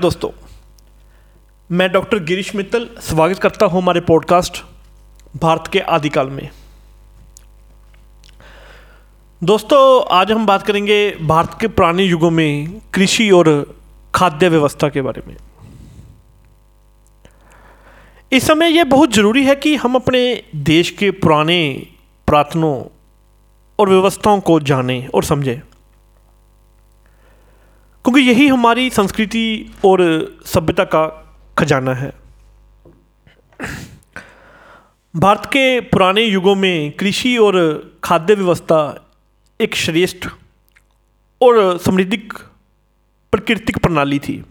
दोस्तों, 0.00 0.30
मैं 1.70 1.90
डॉक्टर 1.92 2.18
गिरीश 2.18 2.54
मित्तल 2.56 2.88
स्वागत 3.00 3.38
करता 3.38 3.66
हूँ 3.66 3.82
हमारे 3.82 4.00
पॉडकास्ट 4.00 4.62
भारत 5.36 5.64
के 5.72 5.80
आदिकाल 5.88 6.26
में। 6.26 6.48
दोस्तों, 9.42 10.04
आज 10.10 10.32
हम 10.32 10.46
बात 10.46 10.62
करेंगे 10.62 11.10
भारत 11.22 11.56
के 11.60 11.68
पुराने 11.68 12.04
युगों 12.04 12.30
में 12.30 12.80
कृषि 12.94 13.30
और 13.30 13.74
खाद्य 14.14 14.48
व्यवस्था 14.48 14.88
के 14.88 15.02
बारे 15.02 15.22
में। 15.26 15.36
इस 18.32 18.46
समय 18.46 18.76
यह 18.76 18.84
बहुत 18.84 19.12
ज़रूरी 19.12 19.44
है 19.44 19.56
कि 19.56 19.76
हम 19.76 19.94
अपने 19.94 20.22
देश 20.56 20.90
के 20.90 21.10
पुराने 21.10 21.86
प्रार्थनों 22.26 22.76
और 23.78 23.88
व्यवस्थाओं 23.88 24.40
को 24.40 24.60
जानें 24.60 25.06
और 25.06 25.24
समझें। 25.24 25.60
क्योंकि 28.04 28.20
यही 28.20 28.46
हमारी 28.48 28.90
संस्कृति 28.90 29.72
और 29.84 30.00
सभ्यता 30.46 30.84
का 30.84 31.06
खजाना 31.58 31.94
है। 31.94 32.12
भारत 35.14 35.46
के 35.46 35.80
पुराने 35.80 36.22
युगों 36.22 36.54
में 36.54 36.92
कृषि 36.92 37.36
और 37.36 37.56
खाद्य 38.04 38.34
व्यवस्था 38.34 39.08
एक 39.60 39.74
श्रेष्ठ 39.74 40.28
और 41.40 41.78
समृद्धिक 41.78 42.32
प्राकृतिक 43.32 43.78
प्रणाली 43.78 44.18
थी। 44.18 44.44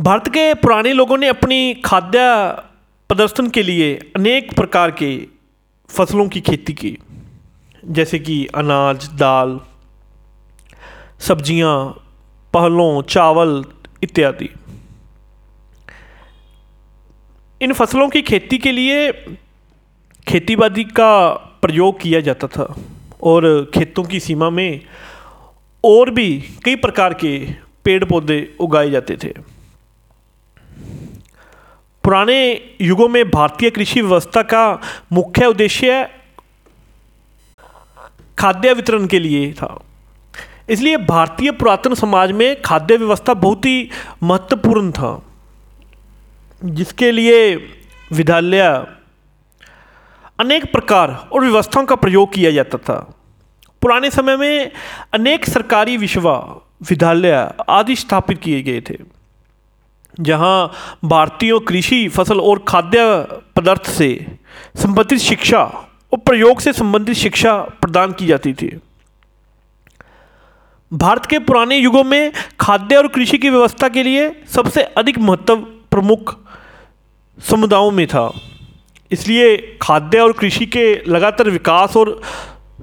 भारत 0.00 0.28
के 0.28 0.54
पुराने 0.54 0.92
लोगों 0.92 1.18
ने 1.18 1.28
अपनी 1.28 1.74
खाद्य 1.74 2.18
प्रदर्शन 3.10 3.48
के 3.50 3.62
लिए 3.62 3.94
अनेक 4.16 4.54
प्रकार 4.54 4.90
के 4.90 5.16
फ़सलों 5.90 6.28
की 6.28 6.40
खेती 6.40 6.72
की, 6.72 6.98
जैसे 7.84 8.18
कि 8.18 8.46
अनाज, 8.46 9.08
दाल 9.12 9.60
सब्ज़ियाँ, 11.22 11.74
पहलों, 12.54 13.02
चावल 13.02 13.64
इत्यादि। 14.02 14.48
इन 17.60 17.72
फ़सलों 17.72 18.08
की 18.08 18.22
खेती 18.22 18.58
के 18.58 18.72
लिए 18.72 19.12
खेतीबाड़ी 20.26 20.84
का 20.84 21.12
प्रयोग 21.62 22.00
किया 22.00 22.20
जाता 22.20 22.46
था 22.46 22.64
और 23.22 23.46
खेतों 23.74 24.04
की 24.04 24.20
सीमा 24.20 24.48
में 24.50 24.80
और 25.84 26.10
भी 26.10 26.28
कई 26.64 26.76
प्रकार 26.76 27.14
के 27.14 27.38
पेड़ 27.84 28.04
पौधे 28.04 28.38
उगाए 28.60 28.90
जाते 28.90 29.16
थे। 29.16 29.32
पुराने 32.04 32.38
युगों 32.80 33.08
में 33.08 33.24
भारतीय 33.30 33.70
कृषि 33.70 34.00
व्यवस्था 34.00 34.42
का 34.42 34.64
मुख्य 35.12 35.46
उद्देश्य 35.46 36.02
खाद्य 38.38 38.72
वितरण 38.72 39.06
के 39.06 39.18
लिए 39.18 39.52
था। 39.52 39.72
इसलिए 40.68 40.96
भारतीय 40.96 41.50
पुरातन 41.50 41.94
समाज 41.94 42.32
में 42.32 42.62
खाद्य 42.62 42.96
व्यवस्था 42.96 43.34
बहुत 43.34 43.64
ही 43.66 43.88
महत्वपूर्ण 44.22 44.90
था। 44.90 45.22
जिसके 46.62 47.10
लिए 47.12 47.54
विद्यालय 48.12 48.60
अनेक 50.40 50.64
प्रकार 50.72 51.10
और 51.32 51.40
व्यवस्थाओं 51.40 51.84
का 51.86 51.94
प्रयोग 51.94 52.32
किया 52.32 52.50
जाता 52.50 52.78
था। 52.78 52.98
पुराने 53.82 54.10
समय 54.10 54.36
में 54.36 54.70
अनेक 55.12 55.44
सरकारी 55.44 55.96
विश्वा, 55.96 56.36
विद्यालय 56.82 57.32
आदि 57.68 57.96
स्थापित 57.96 58.38
किए 58.38 58.62
गए 58.62 58.80
थे, 58.80 58.96
जहाँ 60.20 60.72
भारतीयों 61.04 61.60
कृषि, 61.60 62.08
फ़सल 62.08 62.40
और 62.40 62.64
खाद्य 62.68 63.04
पदार्थ 63.56 63.90
से 63.90 64.26
संबंधित 64.76 65.18
शिक्षा 65.18 65.62
और 66.12 66.18
प्रयोग 66.18 66.60
से 66.60 66.72
संबंधित 66.72 67.16
शिक्षा 67.16 67.56
प्रदान 67.80 68.12
की 68.12 68.26
जाती 68.26 68.52
थी। 68.52 68.78
भारत 70.92 71.26
के 71.26 71.38
पुराने 71.38 71.76
युगों 71.76 72.02
में 72.04 72.32
खाद्य 72.60 72.96
और 72.96 73.06
कृषि 73.08 73.38
की 73.38 73.50
व्यवस्था 73.50 73.88
के 73.88 74.02
लिए 74.02 74.30
सबसे 74.46 74.82
अधिक 74.82 75.18
महत्व 75.18 75.56
प्रमुख 75.90 76.34
समुदायों 77.38 77.90
में 77.90 78.06
था। 78.06 78.30
इसलिए 79.10 79.56
खाद्य 79.82 80.18
और 80.18 80.32
कृषि 80.32 80.66
के 80.66 80.84
लगातार 81.08 81.50
विकास 81.50 81.96
और 81.96 82.20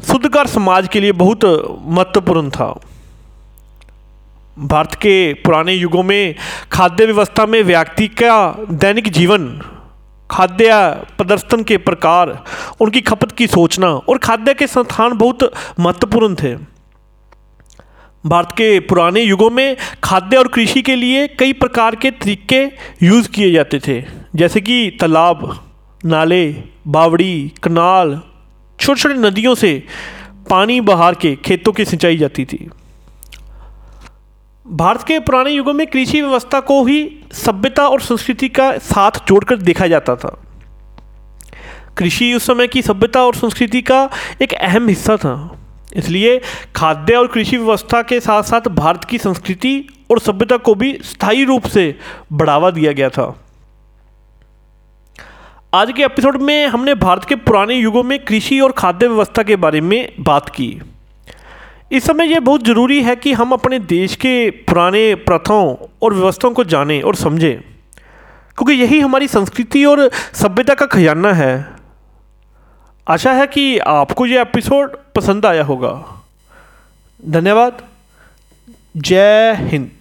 शुद्धकार 0.08 0.48
समाज 0.48 0.88
के 0.88 1.00
लिए 1.00 1.12
बहुत 1.12 1.46
महत्वपूर्ण 1.88 2.50
था। 2.50 2.74
भारत 4.58 4.96
के 4.96 5.34
पुराने 5.36 5.74
युगों 5.74 6.04
में 6.04 6.36
खाद्य 6.72 7.06
व्यवस्था 7.06 7.46
में 7.46 7.62
व्यक्ति 7.64 8.08
का 8.08 8.66
दैनिक 8.72 9.10
जीवन, 9.10 9.48
खाद्य 10.30 10.72
प्रदर्शन 11.18 11.64
के 11.64 11.78
प्रकार, 11.78 12.44
उनकी 12.82 13.02
खपत 13.02 13.32
की 13.32 13.48
सोचना 13.48 13.88
और 13.88 14.18
खाद्य 14.18 14.54
के 14.54 14.68
संस्थान 14.68 15.18
बहुत 15.18 15.52
महत्वपूर्ण 15.80 16.36
थे। 16.36 16.56
भारत 18.26 18.52
के 18.52 18.80
पुराने 18.80 19.22
युगों 19.22 19.50
में 19.50 19.78
खाद्य 20.04 20.38
और 20.38 20.48
कृषि 20.48 20.82
के 20.82 20.96
लिए 20.96 21.28
कई 21.28 21.54
प्रकार 21.54 21.96
के 21.96 22.12
तरीके 22.12 22.64
यूज़ 23.06 23.30
किए 23.30 23.52
जाते 23.52 23.80
थे, 23.80 24.04
जैसे 24.36 24.62
कि 24.62 24.98
तालाब, 25.02 25.70
नाले, 26.06 26.64
बावड़ी, 26.88 27.52
कनाल 27.64 28.22
छोटे 28.80 29.02
छोटे 29.02 29.16
नदियों 29.16 29.56
से 29.56 29.84
पानी 30.50 30.82
बहार 30.82 31.16
के 31.16 31.36
खेतों 31.36 31.72
की 31.74 31.86
सिंचाई 31.86 32.18
जाती 32.18 32.46
थी। 32.46 32.70
भारत 34.66 35.04
के 35.04 35.20
पुराने 35.20 35.52
युगों 35.52 35.74
में 35.74 35.88
कृषि 35.88 36.22
व्यवस्था 36.22 36.60
को 36.60 36.84
ही 36.86 37.20
सभ्यता 37.34 37.88
और 37.88 38.02
संस्कृति 38.02 38.50
का 38.50 38.78
साथ 38.78 39.12
जोड़कर 39.28 39.58
देखा 39.58 39.88
जाता 39.88 40.16
था। 40.16 40.44
कृषि 41.98 42.34
उस 42.34 42.46
समय 42.48 42.68
की 42.68 42.82
सभ्यता 42.82 43.24
और 43.24 43.36
संस्कृति 43.36 43.82
का 43.82 44.10
एक 44.42 44.54
अहम 44.54 44.88
हिस्सा 44.88 45.18
था। 45.18 45.59
इसलिए 45.96 46.42
खाद्य 46.76 47.16
और 47.16 47.28
कृषि 47.28 47.58
व्यवस्था 47.58 48.02
के 48.02 48.20
साथ 48.20 48.44
साथ 48.44 48.68
भारत 48.68 49.04
की 49.04 49.18
संस्कृति 49.18 49.88
और 50.12 50.20
सभ्यता 50.20 50.58
को 50.58 50.76
भी 50.76 50.98
स्थायी 51.04 51.44
रूप 51.46 51.66
से 51.66 51.96
बढ़ावा 52.34 52.72
दिया 52.72 52.92
गया 52.92 53.10
था। 53.10 53.34
आज 55.74 55.92
के 55.92 56.04
एपिसोड 56.04 56.42
में 56.42 56.68
हमने 56.68 56.96
भारत 56.96 57.24
के 57.24 57.36
पुराने 57.36 57.76
युगों 57.76 58.04
में 58.04 58.18
कृषि 58.26 58.60
और 58.60 58.72
खाद्य 58.72 59.08
व्यवस्था 59.08 59.44
के 59.44 59.56
बारे 59.56 59.82
में 59.82 60.14
बात 60.20 60.50
की। 60.50 60.82
इस 61.92 62.04
समय 62.04 62.32
यह 62.32 62.40
बहुत 62.40 62.66
ज़रूरी 62.66 63.02
है 63.04 63.16
कि 63.16 63.34
हम 63.34 63.52
अपने 63.52 63.80
देश 63.80 64.16
के 64.16 64.50
पुराने 64.50 65.16
प्रथाओं 65.16 65.76
और 66.02 66.14
व्यवस्थाओं 66.14 66.54
को 66.54 66.64
जानें 66.64 67.02
और 67.02 67.16
समझें, 67.16 67.62
क्योंकि 68.58 68.74
यही 68.74 69.00
हमारी 69.00 69.28
संस्कृति 69.28 69.84
और 69.86 70.10
सभ्यता 70.34 70.74
का 70.74 70.86
खजाना 70.86 71.34
है। 71.34 71.79
आशा 73.10 73.34
है 73.34 73.48
कि 73.48 73.80
आपको 73.80 74.26
ये 74.26 74.42
एपिसोड 74.42 74.98
पसंद 75.16 75.46
आया 75.46 75.64
होगा। 75.64 76.24
धन्यवाद। 77.26 77.82
जय 78.98 79.54
हिंद। 79.54 79.92